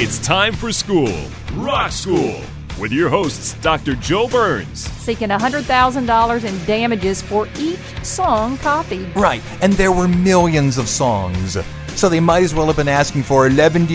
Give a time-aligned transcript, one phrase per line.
[0.00, 1.12] It's time for school,
[1.54, 2.40] Rock School,
[2.78, 3.96] with your hosts, Dr.
[3.96, 4.88] Joe Burns.
[5.02, 9.08] seeking $100,000 in damages for each song copied.
[9.16, 11.58] Right, and there were millions of songs.
[11.96, 13.86] So they might as well have been asking for 11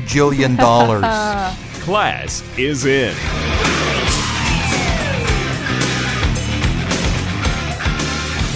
[0.00, 1.02] jillion dollars.
[1.84, 3.14] Class is in.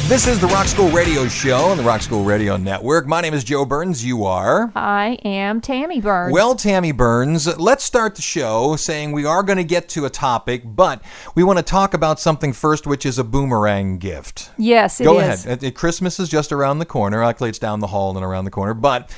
[0.08, 3.08] This is the Rock School Radio Show on the Rock School Radio Network.
[3.08, 4.04] My name is Joe Burns.
[4.04, 4.70] You are?
[4.76, 6.32] I am Tammy Burns.
[6.32, 10.10] Well, Tammy Burns, let's start the show saying we are going to get to a
[10.10, 11.02] topic, but
[11.34, 14.50] we want to talk about something first, which is a boomerang gift.
[14.56, 15.44] yes, it Go is.
[15.44, 15.74] ahead.
[15.74, 17.24] Christmas is just around the corner.
[17.24, 18.74] Actually, it's down the hall and around the corner.
[18.74, 19.10] But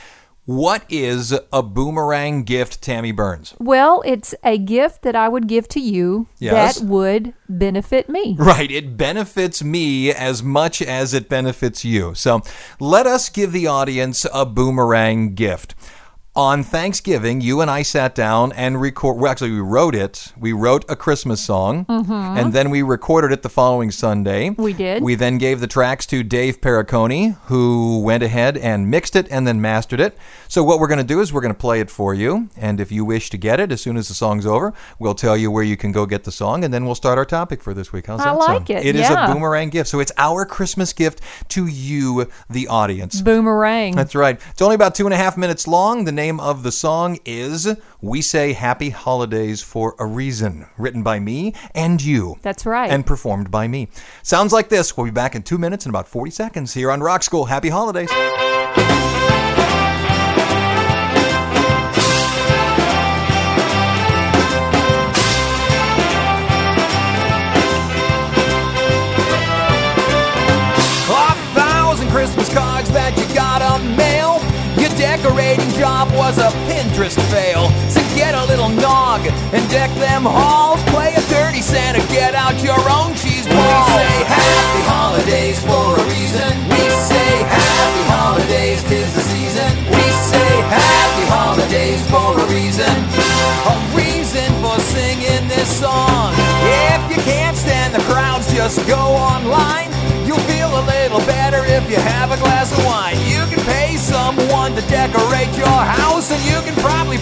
[0.49, 3.55] what is a boomerang gift, Tammy Burns?
[3.59, 6.79] Well, it's a gift that I would give to you Yes.
[6.79, 8.35] that would benefit me.
[8.39, 8.71] Right.
[8.71, 12.15] It benefits me as much as it benefits you.
[12.15, 12.41] So
[12.81, 15.75] let us give the audience a boomerang gift.
[16.39, 19.17] On Thanksgiving, you and I sat down and record.
[19.17, 20.33] Well, actually, we wrote it.
[20.39, 24.51] We wrote a Christmas song, and then we recorded it the following Sunday.
[24.51, 24.63] Mm-hmm.
[24.63, 25.03] We did.
[25.03, 29.49] We then gave the tracks to Dave Pericone, who went ahead and mixed it and
[29.49, 30.17] then mastered it.
[30.47, 32.79] So what we're going to do is we're going to play it for you, and
[32.81, 35.51] if you wish to get it as soon as the song's over, we'll tell you
[35.51, 37.93] where you can go get the song, and then we'll start our topic for this
[37.93, 38.07] week.
[38.07, 38.71] How's I that like sound?
[38.71, 43.23] it, It is a boomerang gift, so it's our Christmas gift to you, the audience.
[43.23, 43.97] Boomerang.
[43.97, 44.41] That's right.
[44.51, 46.05] It's only about two and a half minutes long.
[46.05, 47.67] The name of the song is
[48.03, 52.37] We Say Happy Holidays for a Reason, written by me and you.
[52.43, 52.91] That's right.
[52.91, 53.89] And performed by me.
[54.23, 54.97] Sounds like this.
[54.97, 57.47] We'll be back in two minutes and about 40 seconds here on Rock School.
[57.47, 58.11] Happy holidays.
[76.99, 77.71] A Pinterest fail.
[77.89, 80.83] So get a little nog and deck them halls.
[80.85, 83.87] Play a dirty Santa, get out your own cheese balls.
[83.87, 86.53] We say happy holidays for a reason.
[86.69, 89.71] We say happy holidays, tis the season.
[89.91, 92.95] We say happy holidays for a reason.
[93.69, 96.35] A reason for singing this song.
[96.95, 99.91] If you can't stand the crowds, just go online.
[100.27, 103.17] You'll feel a little better if you have a glass of wine.
[103.25, 106.61] You can pay someone to decorate your house, and you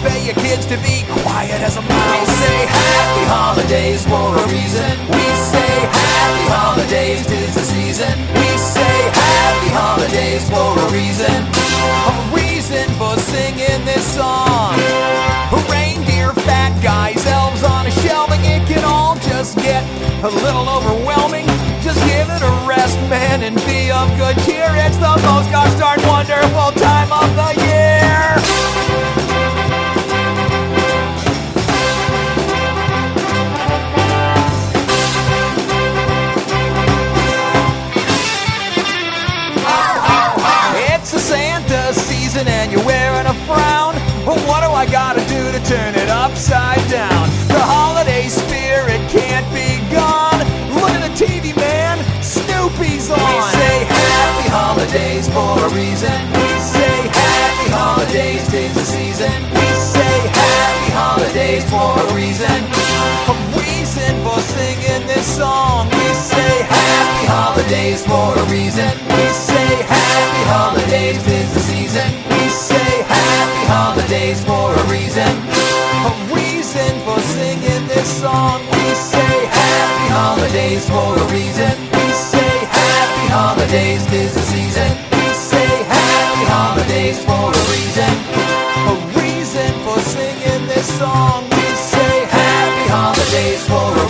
[0.03, 2.19] pay your kids to be quiet as a mouse.
[2.19, 4.93] We say happy holidays for a reason.
[5.09, 8.15] We say happy holidays, tis the season.
[8.33, 11.37] We say happy holidays for a reason.
[12.07, 14.75] A reason for singing this song.
[15.71, 19.83] Reindeer, fat guys, elves on a shelving, it can all just get
[20.23, 21.45] a little overwhelming.
[21.81, 24.67] Just give it a rest, man, and be of good cheer.
[24.85, 25.76] It's the most gosh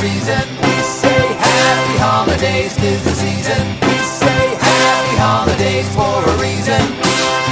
[0.07, 0.48] for reason.
[0.62, 3.68] We say happy holidays, tis the season.
[3.81, 6.81] We say happy holidays for a reason.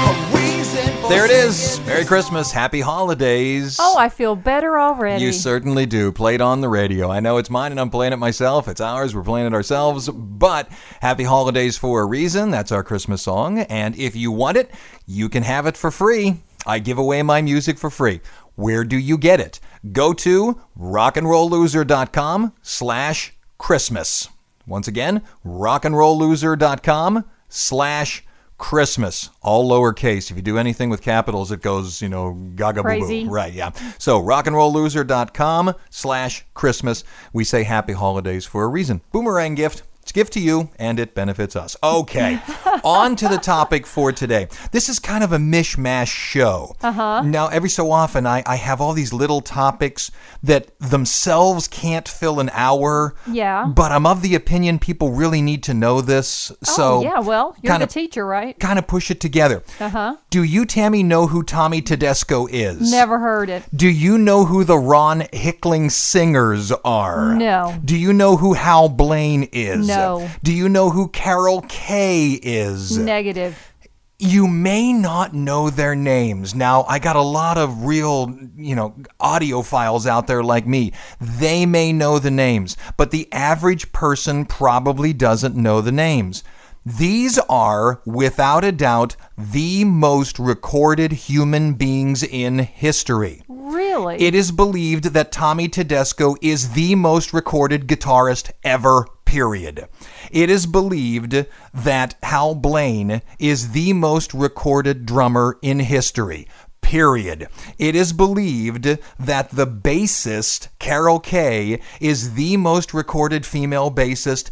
[0.06, 1.80] A reason for There it is.
[1.80, 3.78] Merry Merry Christmas, Happy Holidays.
[3.80, 5.24] Oh, I feel better already.
[5.24, 6.12] You certainly do.
[6.12, 7.10] Played on the radio.
[7.10, 8.68] I know it's mine and I'm playing it myself.
[8.68, 9.16] It's ours.
[9.16, 10.10] We're playing it ourselves.
[10.10, 10.70] But
[11.02, 12.52] Happy Holidays for a reason.
[12.52, 13.60] That's our Christmas song.
[13.60, 14.72] And if you want it,
[15.06, 16.38] you can have it for free.
[16.66, 18.22] I give away my music for free.
[18.56, 19.60] Where do you get it?
[19.92, 24.30] Go to rockandrollloser.com slash Christmas.
[24.68, 28.24] Once again, rockandrollloser.com slash
[28.58, 30.32] Christmas, all lowercase.
[30.32, 32.90] If you do anything with capitals, it goes, you know, gaga boo
[33.26, 33.30] boo.
[33.30, 33.72] Right, yeah.
[33.98, 37.04] So rockandrollloser.com slash Christmas.
[37.34, 39.02] We say happy holidays for a reason.
[39.12, 39.84] Boomerang gift.
[40.06, 41.76] It's a gift to you and it benefits us.
[41.82, 42.40] Okay.
[42.84, 44.48] On to the topic for today.
[44.72, 46.76] This is kind of a mishmash show.
[46.84, 47.24] Uh-huh.
[47.24, 50.12] Now, every so often I, I have all these little topics
[50.44, 53.16] that themselves can't fill an hour.
[53.26, 53.66] Yeah.
[53.66, 56.52] But I'm of the opinion people really need to know this.
[56.62, 58.60] So oh, yeah, well, you're kind the teacher, right?
[58.60, 59.64] kind of push it together.
[59.80, 60.18] Uh huh.
[60.30, 62.92] Do you, Tammy, know who Tommy Tedesco is?
[62.92, 63.64] Never heard it.
[63.74, 67.34] Do you know who the Ron Hicklin singers are?
[67.34, 67.76] No.
[67.84, 69.88] Do you know who Hal Blaine is?
[69.88, 69.95] No.
[70.44, 72.98] Do you know who Carol Kaye is?
[72.98, 73.74] Negative.
[74.18, 76.56] You may not know their names.
[76.56, 80.94] Now, I got a lot of real, you know, audio files out there like me.
[81.20, 86.44] They may know the names, but the average person probably doesn't know the names.
[86.88, 93.42] These are, without a doubt, the most recorded human beings in history.
[93.48, 94.22] Really?
[94.22, 99.88] It is believed that Tommy Tedesco is the most recorded guitarist ever, period.
[100.30, 106.48] It is believed that Hal Blaine is the most recorded drummer in history.
[106.82, 107.48] Period.
[107.80, 114.52] It is believed that the bassist, Carol Kaye, is the most recorded female bassist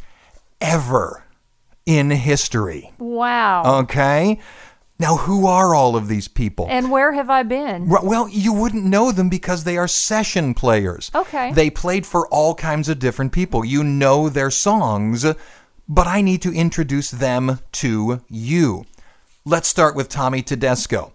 [0.60, 1.23] ever
[1.86, 2.92] in history.
[3.00, 3.82] wow.
[3.82, 4.40] Okay?
[5.00, 6.68] Now, who are all of these people?
[6.70, 7.90] and where have I been?
[7.90, 11.12] Well, you wouldn't know them because they are session players.
[11.14, 11.52] Okay.
[11.52, 13.66] They played for all kinds of different people.
[13.66, 15.26] You know their songs,
[15.90, 18.86] but I need to introduce them to you.
[19.46, 21.14] Let's start with Tommy Tedesco.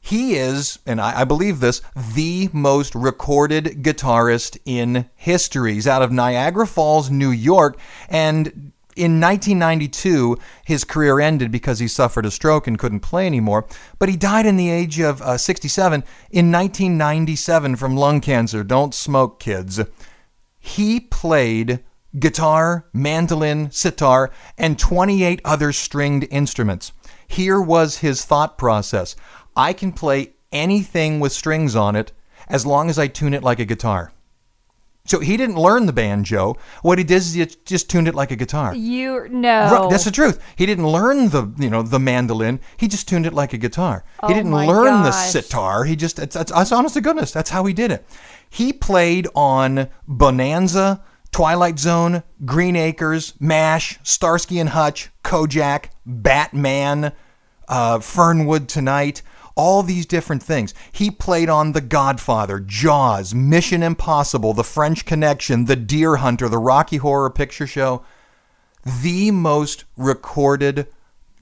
[0.00, 1.82] He is, and I, I believe this,
[2.14, 5.74] the most recorded guitarist in history.
[5.74, 7.76] He's out of Niagara Falls, New York,
[8.08, 13.66] and in 1992, his career ended because he suffered a stroke and couldn't play anymore.
[13.98, 18.64] But he died in the age of uh, 67 in 1997 from lung cancer.
[18.64, 19.80] Don't smoke, kids.
[20.58, 21.84] He played
[22.18, 26.92] guitar, mandolin, sitar, and 28 other stringed instruments.
[27.28, 29.14] Here was his thought process
[29.56, 32.12] I can play anything with strings on it
[32.48, 34.12] as long as I tune it like a guitar.
[35.06, 36.56] So he didn't learn the banjo.
[36.82, 38.74] What he did is he just tuned it like a guitar.
[38.74, 40.42] You know, that's the truth.
[40.56, 42.60] He didn't learn the you know the mandolin.
[42.76, 44.04] He just tuned it like a guitar.
[44.22, 45.84] Oh he didn't learn the sitar.
[45.84, 47.32] He just it's, it's, it's honest to goodness.
[47.32, 48.06] That's how he did it.
[48.48, 57.12] He played on Bonanza, Twilight Zone, Green Acres, Mash, Starsky and Hutch, Kojak, Batman,
[57.68, 59.22] uh, Fernwood Tonight.
[59.56, 60.74] All these different things.
[60.92, 66.58] He played on The Godfather, Jaws, Mission Impossible, The French Connection, The Deer Hunter, The
[66.58, 68.04] Rocky Horror Picture Show
[68.86, 70.86] the most recorded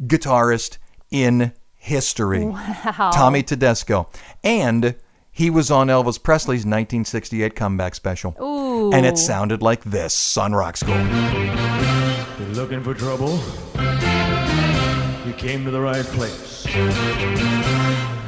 [0.02, 0.78] guitarist
[1.11, 2.44] in history.
[2.44, 3.11] Wow.
[3.12, 4.08] Tommy Tedesco.
[4.43, 4.94] And
[5.31, 8.34] he was on Elvis Presley's 1968 comeback special.
[8.40, 8.93] Ooh.
[8.93, 10.96] And it sounded like this on Rock School.
[10.96, 13.38] You're looking for trouble?
[15.27, 16.65] You came to the right place.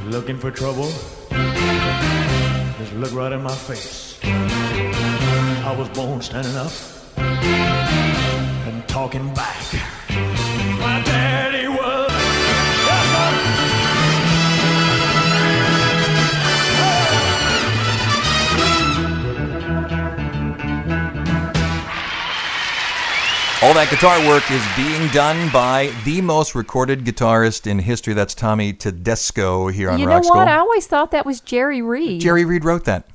[0.09, 0.89] Looking for trouble?
[2.79, 4.17] Just look right in my face.
[4.23, 6.71] I was born standing up
[7.17, 9.86] and talking back.
[23.63, 28.13] All that guitar work is being done by the most recorded guitarist in history.
[28.13, 30.35] That's Tommy Tedesco here on Rock You know Rock School.
[30.37, 30.47] what?
[30.47, 32.21] I always thought that was Jerry Reed.
[32.21, 33.05] Jerry Reed wrote that.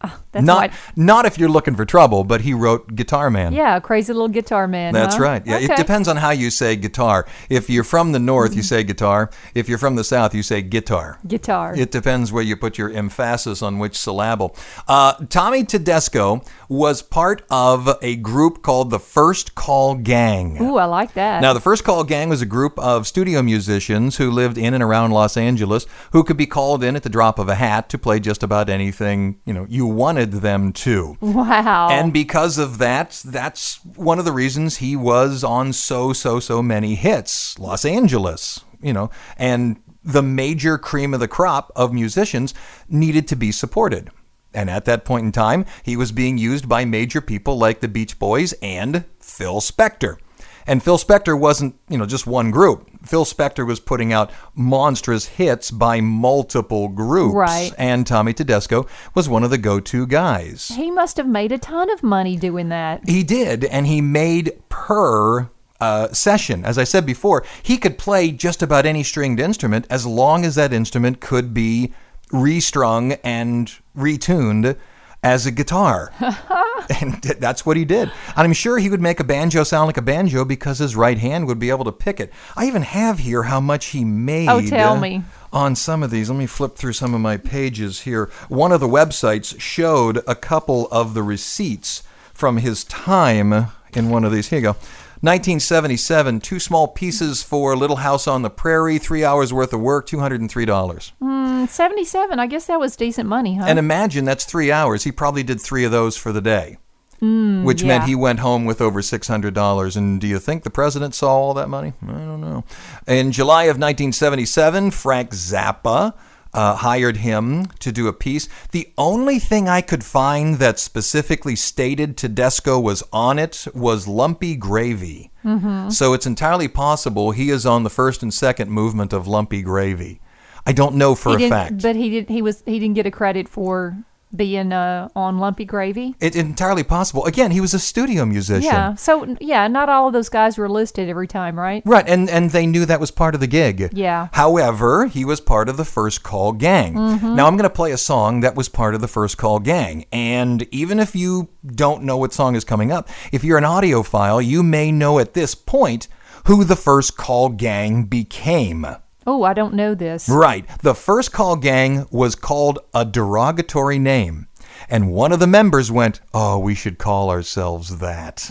[0.00, 0.20] Ah.
[0.32, 3.52] That's not why- not if you're looking for trouble, but he wrote Guitar Man.
[3.52, 4.92] yeah, crazy little guitar man.
[4.94, 5.22] That's huh?
[5.22, 5.42] right.
[5.46, 7.26] Yeah, it depends on how you say guitar.
[7.50, 8.56] If you're from the north, Mm-hmm.
[8.56, 9.30] you say guitar.
[9.54, 11.18] If you're from the south, you say guitar.
[11.26, 11.74] Guitar.
[11.76, 14.56] It depends where you put your emphasis on which syllable.
[14.88, 20.60] Uh, Tommy Tedesco was part of a group called the First Call Gang.
[20.62, 21.40] Ooh, I like that.
[21.42, 24.82] Now, the First Call Gang was a group of studio musicians who lived in and
[24.82, 27.98] around Los Angeles who could be called in at the drop of a hat to
[27.98, 31.16] play just about anything, you know, you wanted them to.
[31.20, 31.88] wow.
[31.90, 36.62] And because of that, that's one of the reasons he was on so, so, so
[36.62, 37.58] many hits.
[37.58, 42.54] Los Angeles, you know, and the major cream of the crop of musicians
[42.88, 44.10] needed to be supported.
[44.54, 47.88] And at that point in time, he was being used by major people like the
[47.88, 50.18] Beach Boys and Phil Spector.
[50.66, 52.88] And Phil Spector wasn't, you know, just one group.
[53.04, 57.34] Phil Spector was putting out monstrous hits by multiple groups.
[57.34, 57.72] Right.
[57.78, 60.68] And Tommy Tedesco was one of the go-to guys.
[60.68, 63.08] He must have made a ton of money doing that.
[63.08, 65.50] He did, and he made per
[65.80, 66.64] uh, session.
[66.64, 70.54] As I said before, he could play just about any stringed instrument as long as
[70.54, 71.92] that instrument could be
[72.30, 74.78] restrung and retuned
[75.22, 76.12] as a guitar.
[77.00, 78.10] and that's what he did.
[78.28, 81.18] And I'm sure he would make a banjo sound like a banjo because his right
[81.18, 82.32] hand would be able to pick it.
[82.56, 84.48] I even have here how much he made.
[84.48, 85.18] Oh, tell me.
[85.18, 88.30] Uh, on some of these, let me flip through some of my pages here.
[88.48, 92.02] One of the websites showed a couple of the receipts
[92.32, 94.48] from his time in one of these.
[94.48, 94.76] Here you go.
[95.22, 100.08] 1977, two small pieces for Little House on the Prairie, three hours worth of work,
[100.08, 101.12] $203.
[101.22, 103.66] Mm, 77, I guess that was decent money, huh?
[103.68, 105.04] And imagine that's three hours.
[105.04, 106.76] He probably did three of those for the day,
[107.20, 109.96] which meant he went home with over $600.
[109.96, 111.92] And do you think the president saw all that money?
[112.02, 112.64] I don't know.
[113.06, 116.14] In July of 1977, Frank Zappa.
[116.54, 118.46] Uh, hired him to do a piece.
[118.72, 124.54] The only thing I could find that specifically stated Tedesco was on it was Lumpy
[124.54, 125.30] Gravy.
[125.44, 125.88] Mm-hmm.
[125.88, 130.20] So it's entirely possible he is on the first and second movement of Lumpy Gravy.
[130.66, 131.82] I don't know for he a fact.
[131.82, 132.28] but he did.
[132.28, 132.62] He was.
[132.66, 133.96] He didn't get a credit for
[134.34, 136.14] being uh, on Lumpy Gravy.
[136.20, 137.24] It's entirely possible.
[137.26, 138.62] Again, he was a studio musician.
[138.62, 138.94] Yeah.
[138.94, 141.82] So yeah, not all of those guys were listed every time, right?
[141.84, 143.90] Right, and, and they knew that was part of the gig.
[143.92, 144.28] Yeah.
[144.32, 146.94] However, he was part of the First Call Gang.
[146.94, 147.36] Mm-hmm.
[147.36, 150.06] Now I'm going to play a song that was part of the First Call Gang.
[150.12, 154.44] And even if you don't know what song is coming up, if you're an audiophile,
[154.44, 156.08] you may know at this point
[156.46, 158.86] who the First Call Gang became.
[159.26, 160.28] Oh, I don't know this.
[160.28, 160.66] Right.
[160.82, 164.48] The First Call Gang was called a derogatory name.
[164.88, 168.50] And one of the members went, Oh, we should call ourselves that.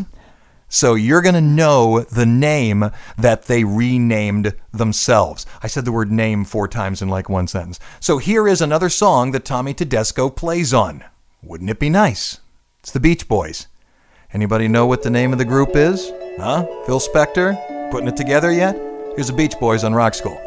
[0.74, 5.46] So you're going to know the name that they renamed themselves.
[5.62, 7.78] I said the word name four times in like one sentence.
[8.00, 11.04] So here is another song that Tommy Tedesco plays on.
[11.44, 12.40] Wouldn't it be nice?
[12.80, 13.68] It's the Beach Boys.
[14.34, 16.10] Anybody know what the name of the group is?
[16.38, 16.66] Huh?
[16.86, 17.92] Phil Spector?
[17.92, 18.76] Putting it together yet?
[19.16, 20.40] Here's the Beach Boys on Rock School.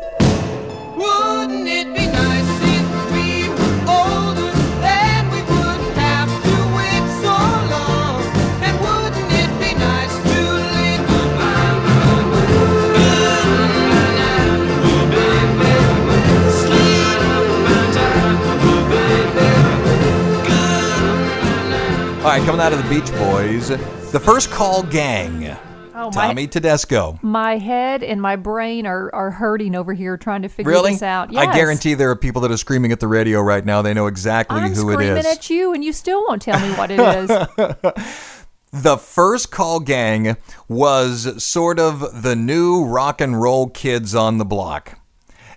[22.38, 23.68] Right, coming out of the Beach Boys,
[24.10, 25.56] the First Call Gang.
[25.94, 27.20] Oh, my, Tommy Tedesco.
[27.22, 30.90] my head and my brain are, are hurting over here trying to figure Really?
[30.92, 31.34] this out.
[31.36, 33.82] I guarantee there are people that are screaming at the radio right now.
[33.82, 36.74] They know exactly I'm who it screaming at you, and you still won't tell me
[36.74, 37.30] what it is.
[38.72, 40.36] The First Call Gang
[40.66, 44.98] was sort of the new rock and roll kids on the block.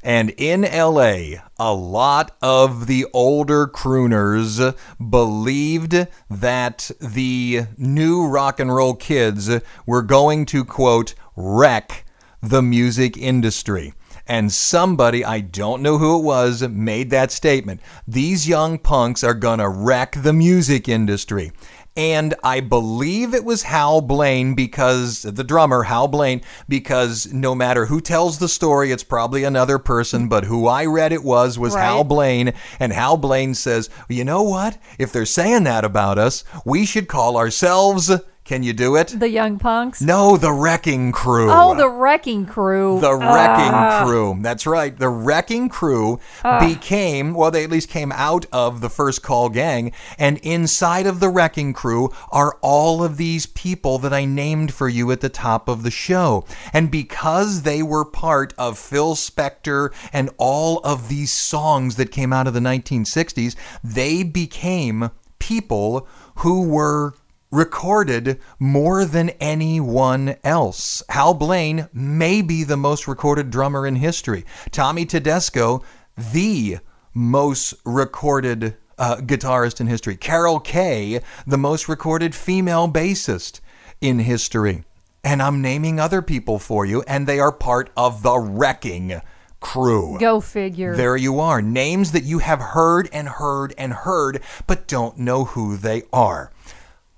[0.03, 4.75] And in LA, a lot of the older crooners
[5.09, 9.49] believed that the new rock and roll kids
[9.85, 12.05] were going to, quote, wreck
[12.41, 13.93] the music industry.
[14.29, 17.79] And somebody, I don't know who it was, made that statement.
[18.05, 21.53] These young punks are going to wreck the music industry.
[21.97, 27.87] And I believe it was Hal Blaine because the drummer, Hal Blaine, because no matter
[27.87, 31.73] who tells the story, it's probably another person, but who I read it was was
[31.73, 31.83] Right.
[31.83, 32.53] Hal Blaine.
[32.79, 34.77] And Hal Blaine says, you know what?
[34.99, 38.11] If they're saying that about us, we should call ourselves,
[38.47, 39.09] can you do it?
[39.19, 40.01] the young punks.
[40.01, 41.49] No, the Wrecking Crew.
[41.51, 42.99] Oh, the wrecking crew.
[43.01, 44.03] The Wrecking Ah.
[44.05, 44.37] Crew.
[44.41, 44.97] That's right.
[44.97, 46.19] The Wrecking Crew
[46.59, 49.91] became, well, they at least came out of the first call gang.
[50.17, 54.87] And inside of the Wrecking Crew are all of these people that I named for
[54.87, 56.45] you at the top of the show.
[56.71, 62.31] And because they were part of Phil Spector and all of these songs that came
[62.31, 67.13] out of the 1960s, they became people who were
[67.51, 71.01] recorded more than anyone else.
[71.09, 74.45] Hal Blaine may be the most recorded drummer in history.
[74.71, 75.83] Tommy Tedesco,
[76.17, 76.77] the
[77.13, 80.15] most recorded uh, guitarist in history.
[80.15, 83.59] Carol Kaye, the most recorded female bassist
[84.01, 84.83] in history.
[85.23, 89.21] And I'm naming other people for you, and they are part of the Wrecking
[89.59, 90.17] Crew.
[90.19, 90.95] Go figure.
[90.95, 91.61] There you are.
[91.61, 96.51] Names that you have heard and heard and heard, but don't know who they are.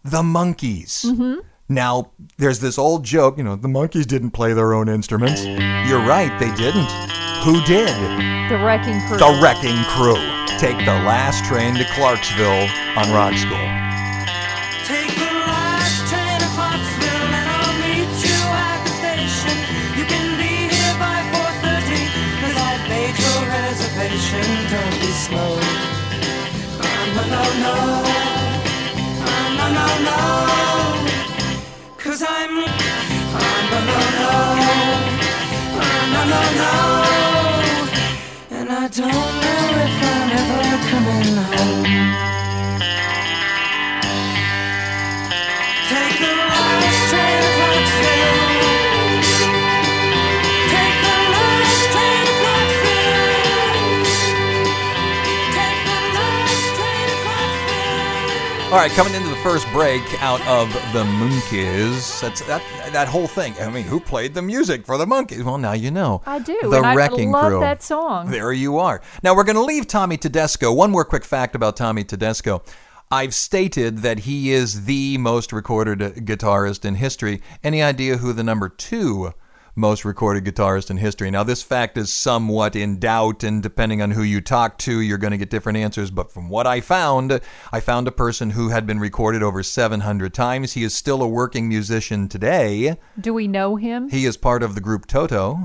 [0.03, 1.05] The Monkees.
[1.05, 1.39] Mm-hmm.
[1.67, 5.45] Now, there's this old joke, you know, the Monkees didn't play their own instruments.
[5.45, 6.89] You're right, they didn't.
[7.43, 7.93] Who did?
[8.49, 9.17] The Wrecking Crew.
[9.17, 10.17] The Wrecking Crew.
[10.57, 13.69] Take the last train to Clarksville on Rock School.
[14.89, 19.55] Take the last train to Clarksville and I'll meet you at the station.
[19.93, 22.09] You can be here by 4.30
[22.41, 24.43] cause I've made your reservation.
[24.73, 25.53] Don't be slow.
[27.13, 28.08] No, no, no.
[30.07, 30.19] No.
[31.97, 32.53] Cause I'm...
[33.31, 33.79] Oh, no,
[36.31, 36.79] no, no.
[38.57, 41.83] And I don't know if I'm ever coming home.
[45.89, 46.31] Take the
[47.11, 47.23] to
[47.57, 48.39] Clarksville.
[50.73, 51.19] Take the.
[58.71, 62.21] All right, coming into first break out of the Monkees.
[62.21, 62.61] That's that
[62.93, 63.55] that whole thing.
[63.59, 65.43] I mean, who played the music for the Monkees?
[65.43, 66.21] Well, now you know.
[66.27, 66.55] I do.
[66.61, 67.59] The and I Wrecking love Crew.
[67.59, 68.29] that song.
[68.29, 69.01] There you are.
[69.23, 70.71] Now we're going to leave Tommy Tedesco.
[70.71, 72.61] One more quick fact about Tommy Tedesco.
[73.09, 77.41] I've stated that he is the most recorded guitarist in history.
[77.63, 79.33] Any idea who the number two
[79.75, 81.31] most recorded guitarist in history?
[81.31, 85.17] Now, this fact is somewhat in doubt, and depending on who you talk to, you're
[85.17, 86.11] going to get different answers.
[86.11, 87.39] But from what I found,
[87.71, 90.73] I found a person who had been recorded over 700 times.
[90.73, 92.97] He is still a working musician today.
[93.19, 94.09] Do we know him?
[94.09, 95.59] He is part of the group Toto.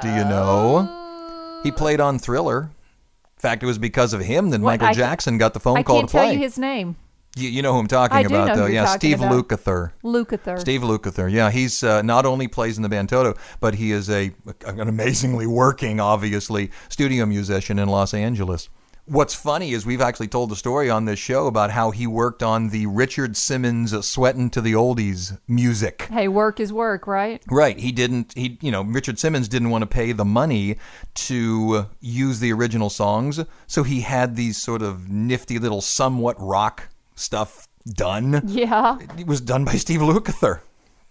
[0.00, 1.60] Do you know?
[1.62, 1.74] He oh.
[1.74, 2.62] played on Thriller.
[2.62, 5.78] In fact, it was because of him that What, Michael I Jackson got the phone
[5.78, 6.24] I call can't to play.
[6.26, 6.96] tell you his name.
[7.36, 8.66] You, you know who I'm talking I about, though.
[8.66, 9.32] yeah, Steve about.
[9.32, 9.92] Lukather.
[10.04, 10.58] Lukather.
[10.58, 11.30] Steve Lukather.
[11.30, 14.32] Yeah, he's uh, not only plays in the band Toto, but he is a
[14.66, 18.68] an amazingly working, obviously, studio musician in Los Angeles.
[19.06, 22.40] What's funny is we've actually told the story on this show about how he worked
[22.40, 26.02] on the Richard Simmons "Sweatin' to the Oldies" music.
[26.02, 27.42] Hey, work is work, right?
[27.50, 27.76] Right.
[27.78, 28.32] He didn't.
[28.34, 30.76] He, you know, Richard Simmons didn't want to pay the money
[31.14, 36.88] to use the original songs, so he had these sort of nifty little, somewhat rock
[37.14, 38.42] stuff done.
[38.46, 38.98] Yeah.
[39.18, 40.60] It was done by Steve Lukather.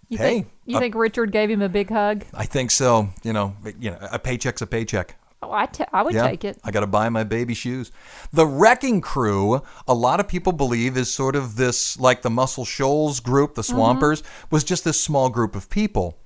[0.10, 2.26] You hey, think you think Richard gave him a big hug?
[2.34, 3.10] I think so.
[3.24, 5.16] You know, you know, a paycheck's a paycheck.
[5.44, 6.60] Oh, I, t- I would Yeah, take it.
[6.64, 7.92] I got to buy my baby shoes.
[8.32, 12.66] The Wrecking Crew, a lot of people believe, is sort of this like the Muscle
[12.66, 13.74] Shoals group, the mm-hmm.
[13.74, 16.20] Swampers, was just this small group of people.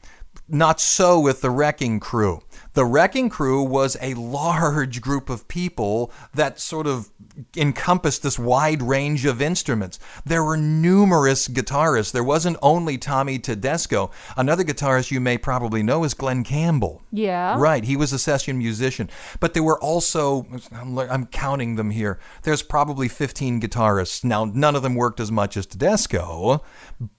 [0.48, 2.42] Not so with the Wrecking Crew.
[2.74, 7.10] The Wrecking Crew was a large group of people that sort of
[7.58, 9.98] encompassed this wide range of instruments.
[10.24, 12.12] There were numerous guitarists.
[12.12, 14.12] There wasn't only Tommy Tedesco.
[14.38, 17.02] Another guitarist you may probably know is Glen Campbell.
[17.12, 17.56] Yeah.
[17.58, 19.10] Right, he was a session musician.
[19.40, 24.24] But there were also, I'm, I'm counting them here, there's probably 15 guitarists.
[24.24, 26.64] Now, none of them worked as much as Tedesco,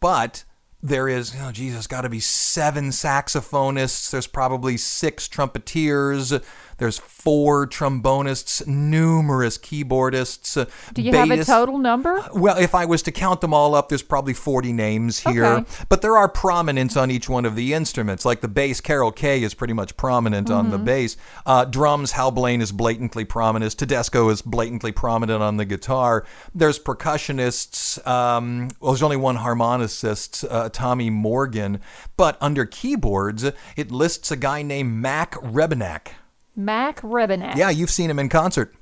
[0.00, 0.44] but
[0.82, 4.10] there is, oh, Jesus, got to be seven saxophonists.
[4.10, 6.32] There's probably six trumpeters.
[6.78, 10.68] There's four trombonists, numerous keyboardists.
[10.92, 12.22] Do you have a total number?
[12.34, 15.44] Well, if I was to count them all up, there's probably 40 names here.
[15.46, 15.70] Okay.
[15.88, 18.24] But there are prominence on each one of the instruments.
[18.24, 20.70] Like the bass, Carol Kaye is pretty much prominent on Mm-hmm.
[20.72, 21.16] the bass.
[21.44, 23.76] Uh, drums, Hal Blaine is blatantly prominent.
[23.76, 26.24] Tedesco is blatantly prominent on the guitar.
[26.54, 28.04] There's percussionists.
[28.06, 31.80] Um, well, there's only one harmonicist, uh, Tommy Morgan.
[32.16, 33.44] But under keyboards,
[33.76, 36.08] it lists a guy named Mac Rebennack.
[36.56, 37.56] Mac Rebennack.
[37.56, 38.74] Yeah, you've seen him in concert.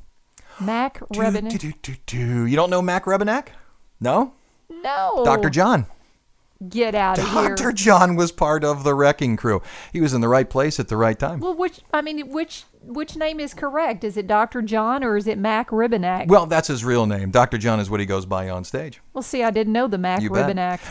[0.60, 1.58] Mac Rebennack.
[1.58, 2.46] do, do, do, do.
[2.46, 3.48] You don't know Mac Rebennack?
[4.00, 4.32] No?
[4.70, 5.22] No.
[5.24, 5.50] Dr.
[5.50, 5.86] John.
[6.68, 7.54] Get out of here.
[7.54, 7.72] Dr.
[7.72, 9.60] John was part of the wrecking crew.
[9.92, 11.40] He was in the right place at the right time.
[11.40, 14.04] Well, which I mean, which which name is correct?
[14.04, 14.62] Is it Dr.
[14.62, 16.28] John or is it Mac Rebennack?
[16.28, 17.30] Well, that's his real name.
[17.30, 17.58] Dr.
[17.58, 19.00] John is what he goes by on stage.
[19.12, 20.44] Well, see, I didn't know the Mac You bet.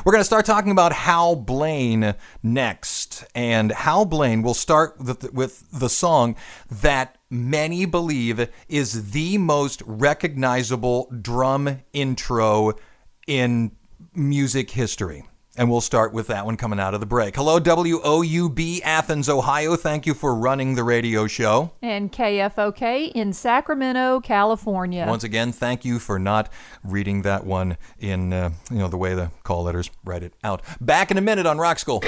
[0.03, 3.25] We're going to start talking about Hal Blaine next.
[3.35, 6.35] And Hal Blaine will start with, with the song
[6.69, 12.73] that many believe is the most recognizable drum intro
[13.27, 13.71] in
[14.15, 15.25] music history.
[15.55, 17.35] And we'll start with that one coming out of the break.
[17.35, 19.75] Hello, WOUB Athens, Ohio.
[19.75, 21.71] Thank you for running the radio show.
[21.81, 25.05] And KFOK in Sacramento, California.
[25.07, 26.51] Once again, thank you for not
[26.83, 30.63] reading that one in uh, you know the way the call letters write it out.
[30.81, 32.01] Back in a minute on Rock School.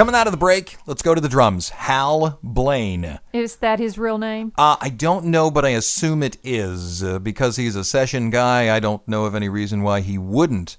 [0.00, 1.68] Coming out of the break, let's go to the drums.
[1.68, 3.20] Hal Blaine.
[3.34, 4.50] Is that his real name?
[4.56, 8.74] Uh, I don't know, but I assume it is uh, because he's a session guy.
[8.74, 10.78] I don't know of any reason why he wouldn't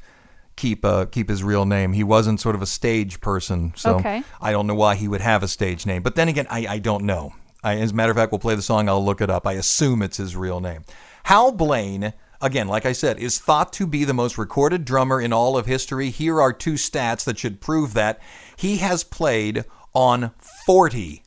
[0.55, 1.93] keep uh, keep his real name.
[1.93, 4.23] He wasn't sort of a stage person, so Okay.
[4.41, 6.01] I don't know why he would have a stage name.
[6.01, 7.35] But then again, I, I don't know.
[7.63, 8.89] I, as a matter of fact, we'll play the song.
[8.89, 9.45] I'll look it up.
[9.45, 10.81] I assume it's his real name.
[11.25, 12.13] Hal Blaine.
[12.41, 15.67] Again, like I said, is thought to be the most recorded drummer in all of
[15.67, 16.09] history.
[16.09, 18.19] Here are two stats that should prove that.
[18.55, 20.31] He has played on
[20.65, 21.23] 40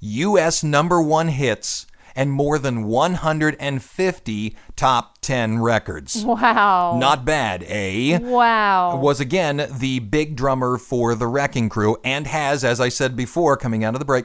[0.00, 0.64] U.S.
[0.64, 6.24] number one hits and more than 150 top 10 records.
[6.24, 6.96] Wow.
[6.98, 8.18] Not bad, eh?
[8.18, 8.98] Wow.
[8.98, 13.56] Was again the big drummer for the Wrecking Crew and has, as I said before,
[13.56, 14.24] coming out of the break,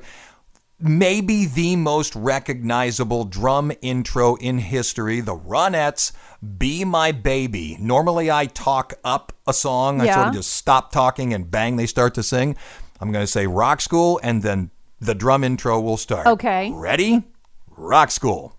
[0.82, 6.12] maybe the most recognizable drum intro in history, the Ronettes,
[6.58, 7.78] Be My Baby.
[7.80, 11.86] Normally I talk up a song, I sort of just stop talking and bang, they
[11.86, 12.56] start to sing.
[13.00, 16.28] I'm going to say Rock School and then the drum intro will start.
[16.28, 16.72] Okay.
[16.72, 17.24] Ready?
[17.68, 18.56] Rock School.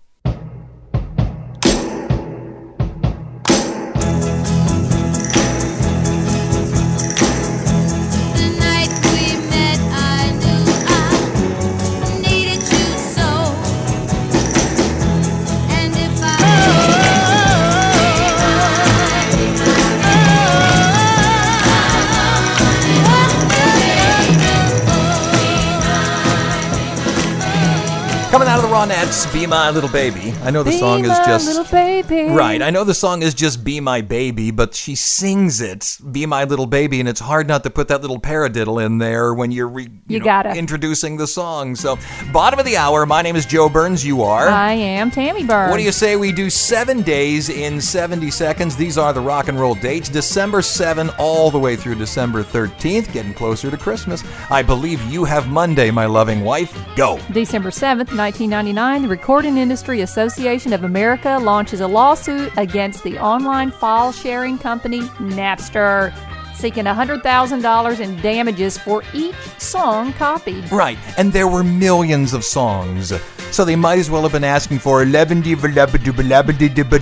[28.33, 30.33] Coming out of the Ronettes, Be My Little Baby.
[30.41, 32.33] I know the Be song is my just little baby.
[32.33, 32.63] Right.
[32.63, 36.43] I know the song is just Be My Baby, but she sings it, Be My
[36.45, 39.67] Little Baby, and it's hard not to put that little paradiddle in there when you're
[39.67, 40.49] re- You know, gotta.
[40.55, 41.75] introducing the song.
[41.75, 41.99] So,
[42.31, 44.03] bottom of the hour, my name is Joe Burns.
[44.03, 44.47] You are.
[44.49, 45.69] I am Tammy Burns.
[45.69, 48.75] What do you say we do seven days in 70 seconds?
[48.75, 50.09] These are the rock and roll dates.
[50.09, 54.23] December 7 all the way through December 13th, getting closer to Christmas.
[54.49, 56.75] I believe you have Monday, my loving wife.
[56.95, 57.19] Go.
[57.31, 63.69] December 7th, 1999, the Recording Industry Association of America launches a lawsuit against the online
[63.69, 66.13] file sharing company Napster,
[66.55, 70.71] seeking $100,000 in damages for each song copied.
[70.71, 73.11] Right, and there were millions of songs.
[73.51, 75.43] So they might as well have been asking for 11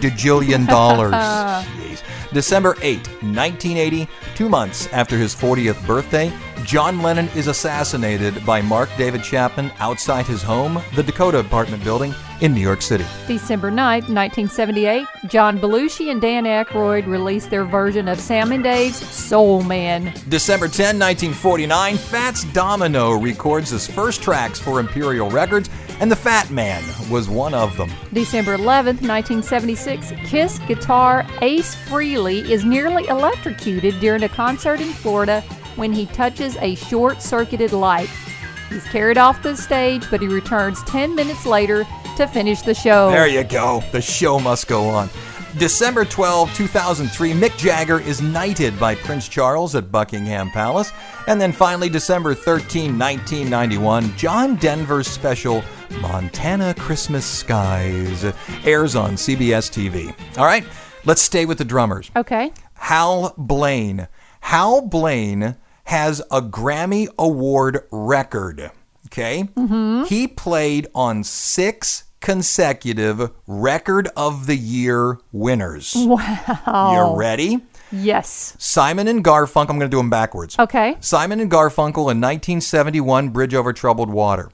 [0.09, 1.13] jillion dollars.
[2.33, 6.31] December 8, 1980, two months after his 40th birthday,
[6.63, 12.13] John Lennon is assassinated by Mark David Chapman outside his home, the Dakota Apartment Building
[12.39, 13.05] in New York City.
[13.27, 18.97] December 9, 1978, John Belushi and Dan Aykroyd released their version of Sam and Dave's
[18.97, 20.13] Soul Man.
[20.29, 25.69] December 10, 1949, Fats Domino records his first tracks for Imperial Records,
[26.01, 27.89] and the Fat Man was one of them.
[28.11, 35.41] December 11th, 1976, Kiss guitar Ace Frehley is nearly electrocuted during a concert in Florida
[35.75, 38.09] when he touches a short circuited light.
[38.69, 41.85] He's carried off the stage, but he returns 10 minutes later
[42.17, 43.11] to finish the show.
[43.11, 43.83] There you go.
[43.91, 45.07] The show must go on.
[45.57, 50.93] December 12, 2003, Mick Jagger is knighted by Prince Charles at Buckingham Palace.
[51.27, 55.61] And then finally, December 13, 1991, John Denver's special
[55.99, 58.23] Montana Christmas Skies
[58.63, 60.15] airs on CBS TV.
[60.37, 60.63] All right,
[61.05, 62.11] let's stay with the drummers.
[62.15, 62.51] Okay.
[62.75, 64.07] Hal Blaine.
[64.41, 68.71] Hal Blaine has a Grammy Award record.
[69.07, 69.43] Okay?
[69.55, 70.05] Mm-hmm.
[70.05, 75.93] He played on six consecutive Record of the Year winners.
[75.97, 77.11] Wow.
[77.11, 77.59] You ready?
[77.91, 78.55] Yes.
[78.57, 79.69] Simon and Garfunkel.
[79.71, 80.57] I'm going to do them backwards.
[80.57, 80.95] Okay.
[81.01, 84.49] Simon and Garfunkel in 1971, Bridge Over Troubled Water.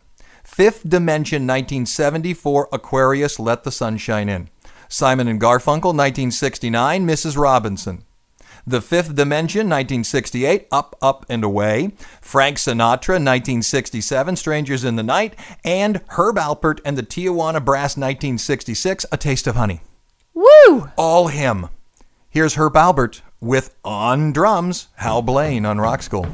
[0.57, 4.49] Fifth Dimension, 1974, Aquarius, Let the Sunshine In.
[4.89, 7.37] Simon and Garfunkel, 1969, Mrs.
[7.37, 8.03] Robinson.
[8.65, 11.91] The Fifth Dimension, 1968, Up, Up and Away.
[12.21, 15.35] Frank Sinatra, 1967, Strangers in the Night.
[15.63, 19.81] And Herb Alpert and the Tijuana Brass, 1966, A Taste of Honey.
[20.33, 20.89] Woo!
[20.95, 21.67] All him.
[22.31, 26.25] Here's Herb Alpert with on drums, Hal Blaine on Rock School.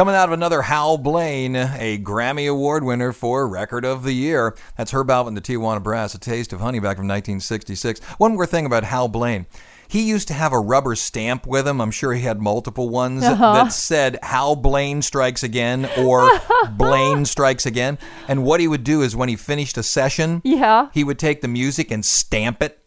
[0.00, 4.56] Coming out of another Hal Blaine, a Grammy Award winner for Record of the Year.
[4.78, 8.00] That's Herb and the Tijuana Brass, A Taste of Honey back from 1966.
[8.16, 9.44] One more thing about Hal Blaine.
[9.88, 11.82] He used to have a rubber stamp with him.
[11.82, 13.52] I'm sure he had multiple ones uh-huh.
[13.52, 16.30] that said "Hal Blaine Strikes Again" or
[16.70, 20.88] "Blaine Strikes Again." And what he would do is when he finished a session, Yeah.
[20.94, 22.79] he would take the music and stamp it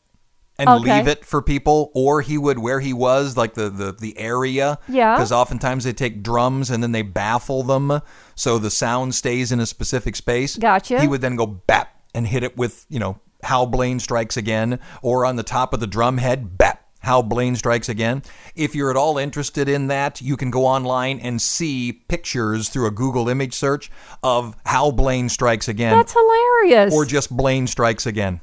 [0.59, 0.97] and Okay.
[0.97, 4.77] leave it for people, or he would where he was, like the the, the area.
[4.87, 5.15] Yeah.
[5.15, 8.01] Because oftentimes they take drums and then they baffle them,
[8.35, 10.55] so the sound stays in a specific space.
[10.57, 11.01] Gotcha.
[11.01, 14.79] He would then go bap and hit it with you know Hal Blaine strikes again,
[15.01, 16.79] or on the top of the drum head, bap.
[17.03, 18.23] Hal Blaine Strikes Again.
[18.55, 22.87] If you're at all interested in that, you can go online and see pictures through
[22.87, 23.91] a Google image search
[24.23, 26.93] of Hal Blaine Strikes Again That's hilarious.
[26.93, 28.39] or just Blaine Strikes Again.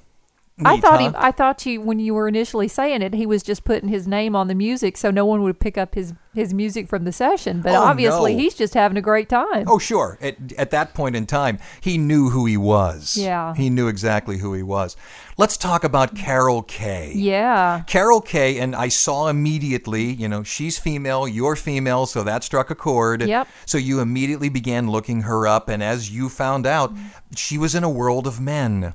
[0.66, 1.10] I thought huh?
[1.10, 4.06] he, I thought you when you were initially saying it, he was just putting his
[4.06, 7.10] name on the music so no one would pick up his his music from the
[7.12, 7.60] session.
[7.60, 8.38] But Oh, obviously, no.
[8.40, 9.64] he's just having a great time.
[9.66, 10.16] Oh, sure.
[10.20, 13.16] At, at that point in time, he knew who he was.
[13.16, 13.52] Yeah.
[13.56, 14.96] He knew exactly who he was.
[15.38, 17.14] Let's talk about Carol Kaye.
[17.16, 17.82] Yeah.
[17.88, 22.70] Carol Kaye, and I saw immediately, you know, she's female, you're female, so that struck
[22.70, 23.22] a chord.
[23.22, 23.48] Yep.
[23.66, 26.92] So you immediately began looking her up, and as you found out,
[27.34, 28.94] she was in a world of men.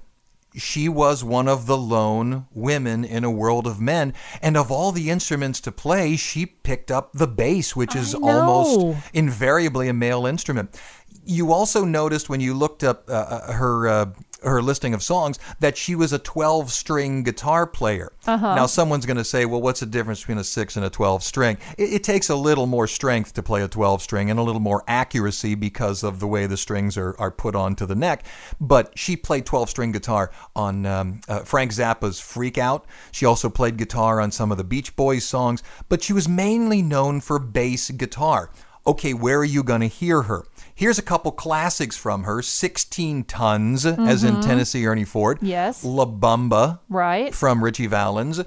[0.57, 4.13] She was one of the lone women in a world of men.
[4.41, 8.97] And of all the instruments to play, she picked up the bass, which is almost
[9.13, 10.79] invariably a male instrument.
[11.25, 14.05] You also noticed when you looked up uh, uh, her uh,
[14.45, 18.11] her listing of songs that she was a 12 string guitar player.
[18.25, 18.55] Uh-huh.
[18.55, 21.23] Now, someone's going to say, well, what's the difference between a 6 and a 12
[21.23, 21.57] string?
[21.77, 24.61] It, it takes a little more strength to play a 12 string and a little
[24.61, 28.25] more accuracy because of the way the strings are, are put onto the neck.
[28.59, 32.85] But she played 12 string guitar on um, uh, Frank Zappa's Freak Out.
[33.11, 36.81] She also played guitar on some of the Beach Boys songs, but she was mainly
[36.81, 38.51] known for bass guitar.
[38.87, 40.45] Okay, where are you going to hear her?
[40.77, 45.37] Here's a couple classics from her 16 Tons, as in Tennessee Ernie Ford.
[45.37, 45.45] Mm-hmm.
[45.45, 45.83] Yes.
[45.85, 47.33] La Bamba Right.
[47.33, 48.41] from Ritchie Valens.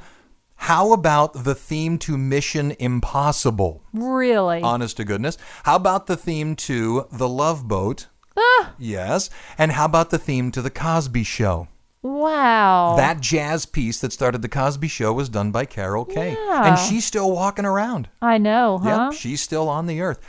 [0.57, 3.83] How about the theme to Mission Impossible?
[3.95, 4.61] Really.
[4.61, 5.39] Honest to goodness.
[5.63, 8.09] How about the theme to The Love Boat?
[8.37, 8.75] Ah.
[8.79, 9.31] Yes.
[9.57, 11.69] And how about the theme to The Cosby Show?
[12.01, 12.95] wow.
[12.97, 16.37] That jazz piece that started The Cosby Show was done by Carol Kaye.
[16.39, 16.69] Yeah.
[16.69, 18.09] And she's still walking around.
[18.23, 19.09] I know, huh?
[19.11, 20.21] Yep, she's still on the earth.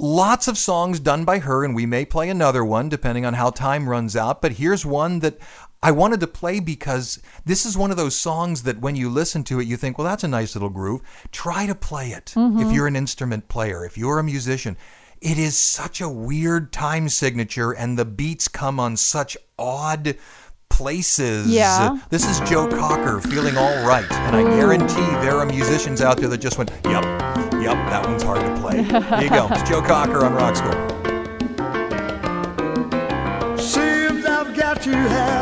[0.00, 3.50] Lots of songs done by her, and we may play another one depending on how
[3.50, 4.40] time runs out.
[4.40, 5.38] But here's one that
[5.82, 9.42] I wanted to play because this is one of those songs that when you listen
[9.44, 11.00] to it, you think, well, that's a nice little groove.
[11.32, 12.60] Try to play it Mm-hmm.
[12.60, 14.76] if you're an instrument player, if you're a musician.
[15.20, 20.14] It is such a weird time signature, and the beats come on such odd
[20.68, 21.48] places.
[21.48, 21.98] Yeah.
[22.10, 24.06] This is Joe Cocker feeling all right.
[24.12, 27.02] And I guarantee there are musicians out there that just went, yep,
[27.60, 28.82] yep, that one's hard to play.
[28.82, 29.48] Here you go.
[29.50, 30.72] It's Joe Cocker on Rock School.
[33.58, 35.37] Seems I've got have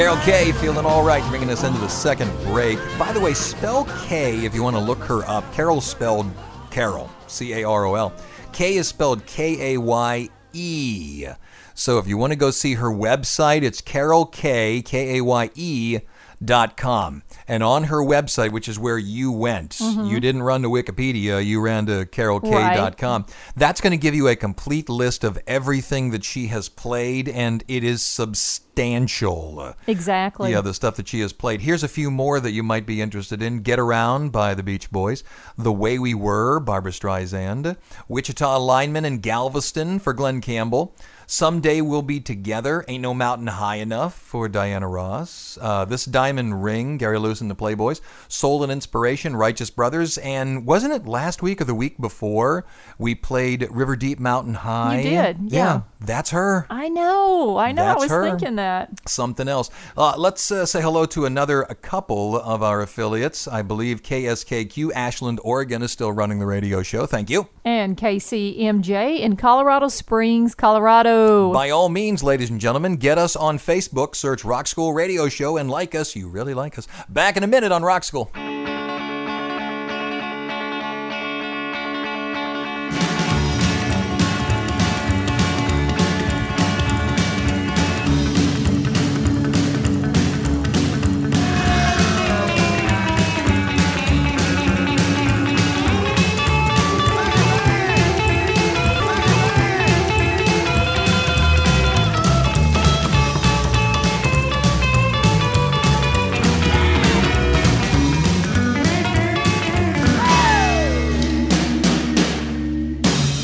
[0.00, 2.78] Carol Kaye feeling all right, bringing us into the second break.
[2.98, 5.44] By the way, spell Kaye if you want to look her up.
[5.52, 6.24] Carol spelled
[6.70, 8.14] Carol, C A R O L.
[8.50, 11.26] Kaye is spelled K A Y E.
[11.74, 15.50] So if you want to go see her website, it's Carol Kaye, K A Y
[15.54, 15.98] E
[16.42, 17.22] dot com.
[17.46, 20.06] And on her website, which is where you went, mm-hmm.
[20.06, 23.26] you didn't run to Wikipedia, you ran to carolkaye.com.
[23.56, 27.64] That's going to give you a complete list of everything that she has played, and
[27.68, 29.74] it is substantial.
[29.86, 30.52] exactly.
[30.52, 31.60] Yeah, the stuff that she has played.
[31.60, 33.60] Here's a few more that you might be interested in.
[33.62, 35.22] Get Around by the Beach Boys.
[35.58, 37.76] The Way We Were, Barbra Streisand.
[38.08, 40.94] Wichita Lineman and Galveston for Glen Campbell.
[41.32, 45.56] Someday We'll Be Together, Ain't No Mountain High Enough for Diana Ross.
[45.60, 48.00] Uh, this Diamond Ring, Gary Lewis and the Playboys.
[48.26, 50.18] Soul and Inspiration, Righteous Brothers.
[50.18, 52.66] And wasn't it last week or the week before
[52.98, 55.02] we played River Deep Mountain High?
[55.02, 55.82] You did, yeah.
[56.00, 57.56] that's her I know.
[57.58, 57.84] I know.
[57.84, 58.28] That's I was her.
[58.28, 59.08] thinking that.
[59.08, 59.70] something else.
[59.96, 63.46] Uh, let's uh, say hello to another a couple of our affiliates.
[63.46, 67.06] I believe KSKQ Ashland, Oregon is still running the radio show.
[67.06, 67.48] Thank you.
[67.64, 71.19] And KCMJ in Colorado Springs, Colorado.
[71.52, 75.56] By all means, ladies and gentlemen, get us on Facebook, search Rock School Radio Show,
[75.56, 76.16] and like us.
[76.16, 76.86] You really like us.
[77.08, 78.30] Back in a minute on Rock School.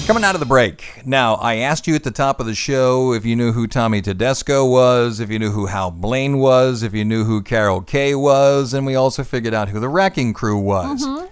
[0.07, 1.05] Coming out of the break.
[1.05, 4.01] Now, I asked you at the top of the show if you knew who Tommy
[4.01, 8.15] Tedesco was, if you knew who Hal Blaine was, if you knew who Carol Kaye
[8.15, 11.05] was, and we also figured out who the Wrecking Crew was.
[11.05, 11.27] Mm-hmm.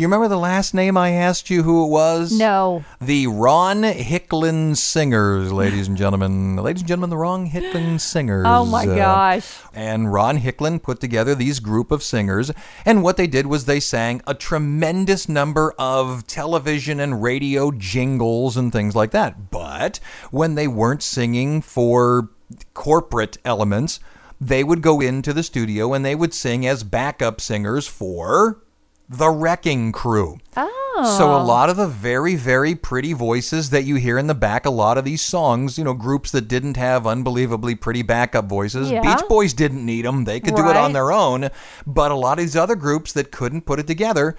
[0.00, 2.32] Do you remember the last name I asked you who it was?
[2.32, 2.82] No.
[3.02, 6.56] The Ron Hicklin Singers, ladies and gentlemen.
[6.56, 8.46] ladies and gentlemen, the Ron Hicklin Singers.
[8.48, 9.58] Oh my Uh, gosh.
[9.74, 12.50] and Ron Hicklin put together these group of singers,
[12.86, 18.56] and what they did was they sang a tremendous number of television and radio jingles
[18.56, 19.50] and things like that.
[19.50, 22.30] But when they weren't singing for
[22.72, 24.00] corporate elements,
[24.40, 28.62] they would go into the studio and they would sing as backup singers for
[29.10, 30.38] the Wrecking Crew.
[30.56, 31.16] Oh.
[31.18, 31.44] So a oh.
[31.44, 34.98] lot of the very, very pretty voices that you hear in the back, a lot
[34.98, 38.90] of these songs, you know, groups that didn't have unbelievably pretty backup voices.
[38.90, 39.00] Yeah.
[39.00, 41.48] Beach Boys didn't need them; they could do it on their own.
[41.86, 44.36] But a lot of these other groups that couldn't put it together,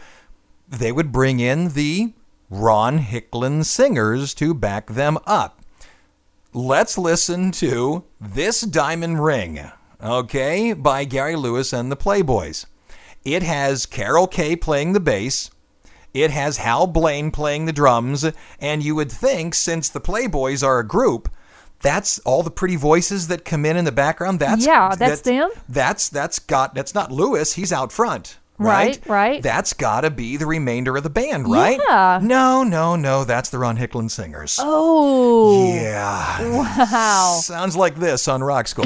[0.69, 2.13] they would bring in the
[2.49, 5.61] Ron Hicklin singers to back them up.
[6.53, 9.59] Let's listen to This Diamond Ring,
[10.01, 12.65] okay, by Gary Lewis and the Playboys.
[13.23, 15.51] It has Carol Kaye playing the bass.
[16.13, 18.25] It has Hal Blaine playing the drums.
[18.59, 21.29] And you would think, since the Playboys are a group,
[21.81, 24.39] that's all the pretty voices that come in in the background.
[24.39, 25.49] That's Yeah, that's them.
[25.69, 27.53] That's that's got that's not Lewis.
[27.53, 28.37] He's out front.
[28.57, 29.41] Right, right.
[29.41, 31.79] That's got to be the remainder of the band, right?
[31.89, 32.19] Yeah.
[32.21, 33.23] No, no, no.
[33.23, 34.59] That's the Ron Hicklin singers.
[34.61, 35.73] Oh.
[35.73, 36.47] Yeah.
[36.47, 37.39] Wow.
[37.41, 38.85] Sounds like this on Rock School.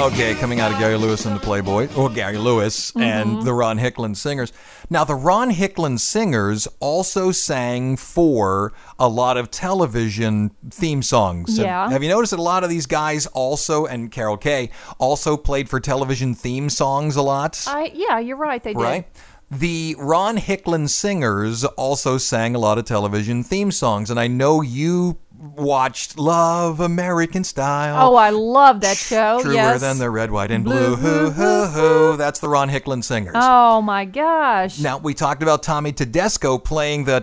[0.12, 3.00] Okay, coming out of Gary Lewis and the Playboy, or Gary Lewis Mm-hmm.
[3.02, 4.50] and the Ron Hicklin Singers.
[4.88, 11.56] Now, the Ron Hicklin Singers also sang for a lot of television theme songs.
[11.58, 11.90] Have- Yeah.
[11.90, 15.68] Have, you noticed that a lot of these guys also, and Carol Kaye, also played
[15.68, 17.62] for television theme songs a lot?
[17.66, 18.62] I yeah, you're right.
[18.62, 18.82] They did.
[18.82, 19.06] right?
[19.50, 24.62] The Ron Hicklin Singers also sang a lot of television theme songs, and I know
[24.62, 28.10] you watched Love American Style.
[28.10, 29.40] Oh, I love that show.
[29.40, 29.80] Truer yes.
[29.80, 30.96] than the red, white, and blue.
[30.96, 32.16] Hoo, hoo, hoo.
[32.16, 33.34] That's the Ron Hicklin Singers.
[33.36, 34.78] Oh my gosh.
[34.80, 37.20] Now, we talked about Tommy Tedesco playing the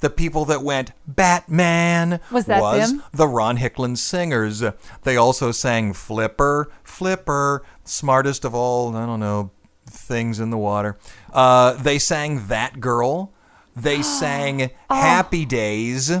[0.00, 2.20] the people that went Batman.
[2.30, 3.02] Was that was them?
[3.12, 4.62] the Ron Hicklin Singers.
[5.02, 9.50] They also sang Flipper, Flipper, smartest of all, I don't know,
[9.86, 10.98] things in the water.
[11.32, 13.32] Uh, they sang That Girl.
[13.82, 14.94] They sang Oh.
[14.94, 16.12] Happy Days,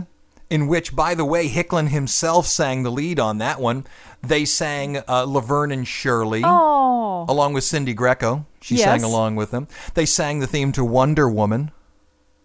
[0.48, 3.84] in which, by the way, Hicklin himself sang the lead on that one.
[4.22, 7.24] They sang uh, Laverne and Shirley oh.
[7.28, 8.46] along with Cyndi Grecco.
[8.60, 8.84] She Yes.
[8.84, 9.68] sang along with them.
[9.94, 11.70] They sang the theme to Wonder Woman.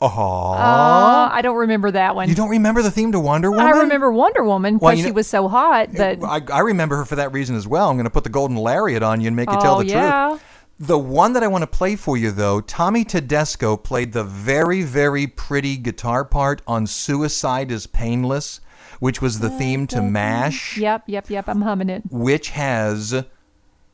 [0.01, 2.27] Oh, Uh, I don't remember that one.
[2.29, 3.65] you don't remember the theme to Wonder Woman?
[3.65, 5.89] I remember Wonder Woman Well, because you she was so hot.
[5.95, 7.89] But I, I remember her for that reason as well.
[7.89, 9.87] I'm going to put the golden lariat on you and make you tell oh the
[9.87, 10.29] yeah.
[10.29, 10.41] truth.
[10.77, 14.81] The one that I want to play for you, though, Tommy Tedesco played the very,
[14.81, 18.59] very pretty guitar part on Suicide is Painless,
[18.99, 20.11] which was the theme to mm-hmm.
[20.11, 20.77] MASH.
[20.77, 21.47] Yep, yep, yep.
[21.47, 22.03] I'm humming it.
[22.09, 23.23] which has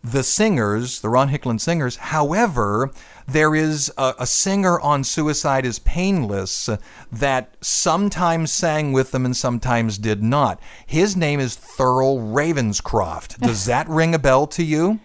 [0.03, 1.97] the singers, the Ron Hicklin singers.
[1.97, 2.89] However,
[3.27, 6.67] there is a, a singer on Suicide is Painless
[7.11, 10.59] that sometimes sang with them and sometimes did not.
[10.87, 13.37] His name is Thurl Ravenscroft.
[13.39, 14.99] Does that ring a bell to you?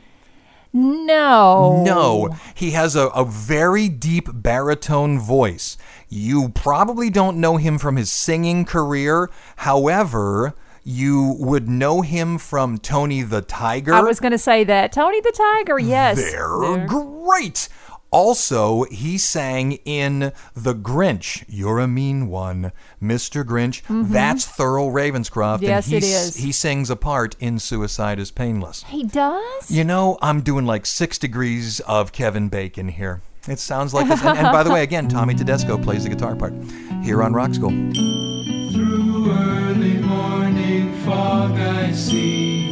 [0.76, 1.82] No.
[1.82, 5.78] No, he has a, a very deep baritone voice.
[6.10, 9.30] You probably don't know him from his singing career.
[9.56, 13.94] However, you would know him from Tony the Tiger.
[13.94, 14.92] I was going to say that.
[14.92, 16.16] Tony the Tiger, yes.
[16.18, 16.86] They're There.
[16.86, 17.70] great.
[18.16, 21.44] Also, he sang in The Grinch.
[21.48, 23.44] You're a mean one, Mr.
[23.44, 23.82] Grinch.
[23.88, 25.56] That's Thurl Ravenscroft.
[25.56, 25.64] Mm-hmm.
[25.64, 26.36] Yes, and he, it s- is.
[26.36, 28.84] He sings a part in Suicide is Painless.
[28.84, 29.70] He does?
[29.70, 33.20] You know, I'm doing like six degrees of Kevin Bacon here.
[33.48, 34.22] It sounds like this.
[34.24, 36.54] And, and by the way, again, Tommy Tedesco plays the guitar part
[37.02, 37.68] here on Rock School.
[37.70, 42.66] Through early morning fog I see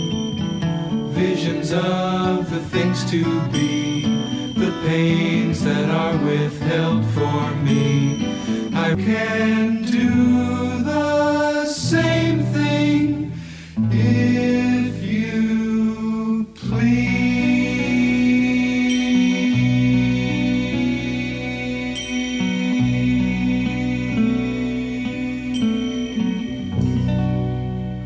[1.12, 4.13] visions of the things to be, the
[4.84, 8.70] pains that are withheld for me.
[8.74, 13.32] I can do the same thing
[13.90, 16.46] if you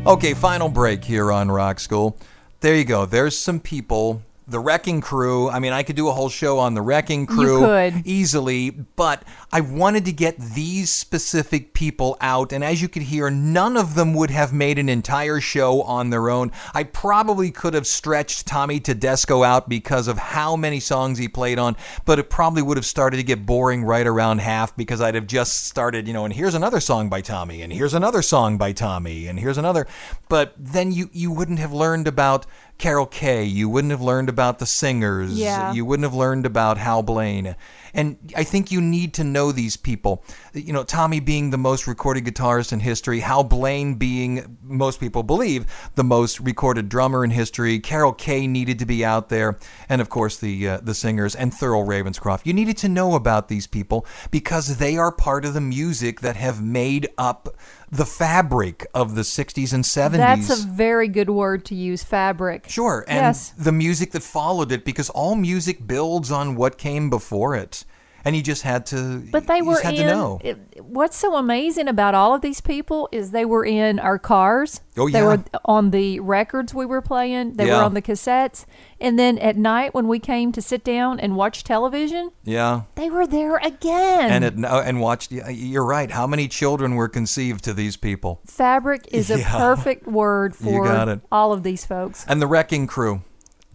[0.07, 2.17] Okay, final break here on Rock School.
[2.61, 3.05] There you go.
[3.05, 4.23] There's some people.
[4.49, 5.49] The Wrecking Crew.
[5.49, 8.01] I mean, I could do a whole show on the Wrecking Crew could.
[8.05, 12.51] easily, but I wanted to get these specific people out.
[12.51, 16.09] And as you could hear, none of them would have made an entire show on
[16.09, 16.51] their own.
[16.73, 21.59] I probably could have stretched Tommy Tedesco out because of how many songs he played
[21.59, 25.15] on, but it probably would have started to get boring right around half because I'd
[25.15, 28.57] have just started, you know, and here's another song by Tommy, and here's another song
[28.57, 29.85] by Tommy, and here's another.
[30.27, 32.45] But then you, you wouldn't have learned about
[32.79, 33.43] Carol Kaye.
[33.43, 35.33] You wouldn't have learned about the singers.
[35.33, 35.73] Yeah.
[35.73, 37.55] You wouldn't have learned about Hal Blaine.
[37.93, 40.23] And I think you need to know these people.
[40.53, 45.23] You know, Tommy being the most recorded guitarist in history, Hal Blaine being, most people
[45.23, 45.65] believe,
[45.95, 47.79] the most recorded drummer in history.
[47.79, 51.51] Carol Kaye needed to be out there, and of course the uh, the singers and
[51.51, 52.45] Thurl Ravenscroft.
[52.45, 56.35] You needed to know about these people because they are part of the music that
[56.35, 57.49] have made up
[57.91, 60.17] the fabric of the 60s and 70s.
[60.17, 62.67] That's a very good word to use, fabric.
[62.69, 63.51] Sure, and Yes.
[63.57, 67.78] the music that followed it, because all music builds on what came before it,
[68.25, 69.19] and you just had to.
[69.31, 70.01] But they were had in.
[70.01, 70.39] to know.
[70.43, 74.81] it- what's so amazing about all of these people is they were in our cars.
[74.97, 75.19] Oh, yeah.
[75.19, 77.53] They were on the records we were playing.
[77.55, 77.77] They Yeah.
[77.77, 78.65] were on the cassettes.
[78.99, 83.09] And then at night when we came to sit down and watch television, yeah, they
[83.09, 84.29] were there again.
[84.31, 85.31] and it oh, and watched.
[85.31, 86.11] You're right.
[86.11, 88.41] How many children were conceived to these people?
[88.45, 92.25] fabric is a perfect word for all of these folks.
[92.27, 93.21] And the Wrecking Crew,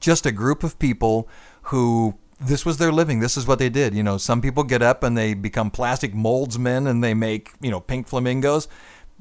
[0.00, 1.28] just a group of people
[1.68, 2.14] who
[2.46, 3.20] this was their living.
[3.20, 3.94] This is what they did.
[3.94, 7.52] You know, some people get up and they become plastic molds men and they make
[7.60, 8.68] you know pink flamingos.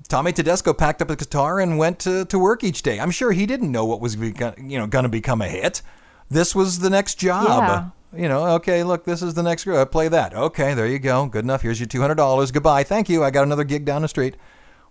[0.07, 2.99] Tommy Tedesco packed up his guitar and went to, to work each day.
[2.99, 5.82] I'm sure he didn't know what was beco- you know going to become a hit.
[6.30, 7.91] This was the next job.
[8.15, 9.78] You know, okay, look, this is the next group.
[9.78, 10.36] Uh, play that.
[10.36, 11.26] Okay, there you go.
[11.26, 11.63] Good enough.
[11.63, 12.51] Here's your two hundred dollars.
[12.51, 12.84] Goodbye.
[12.84, 13.24] Thank you.
[13.24, 14.36] I got another gig down the street.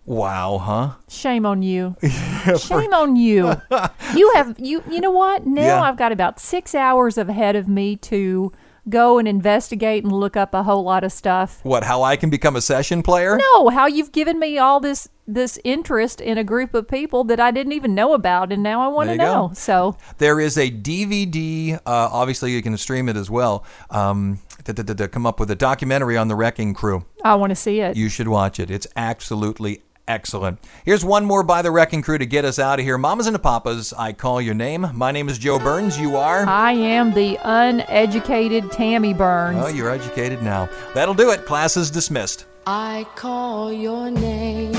[0.05, 0.91] Wow, huh?
[1.09, 1.97] Shame on you.
[2.59, 3.55] Shame on you.
[4.15, 5.47] You have you you know what?
[5.47, 5.83] Now Yeah.
[5.83, 8.53] I've got about 6 hours ahead of me to
[8.89, 11.61] go and investigate and look up a whole lot of stuff.
[11.63, 11.85] What?
[11.85, 13.39] How I can become a session player?
[13.39, 17.39] No, how you've given me all this this interest in a group of people that
[17.41, 19.25] I didn't even know about and now I want to you go.
[19.25, 19.51] know.
[19.55, 21.75] So, There is a DVD.
[21.77, 23.65] Uh, obviously, you can stream it as well.
[23.89, 27.05] Um, to, to, to- to come up with a documentary on the Wrecking Crew.
[27.25, 27.97] I want to see it.
[27.97, 28.71] You should watch it.
[28.71, 30.59] It's absolutely excellent.
[30.85, 32.99] Here's one more by the Wrecking Crew to get us out of here.
[32.99, 34.89] Mamas and the Papas, I call your name.
[34.95, 35.99] My name is Joe Burns.
[35.99, 36.47] You are.
[36.47, 39.59] I am the uneducated Tammy Burns.
[39.65, 40.69] Oh, you're educated now.
[40.95, 41.47] That'll do it.
[41.47, 42.47] Class is dismissed.
[42.67, 44.73] I call your name,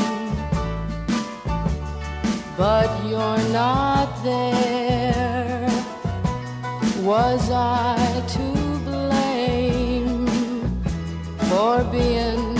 [2.58, 5.70] but you're not there.
[7.02, 8.54] Was I to
[8.86, 10.26] blame
[11.50, 12.53] for being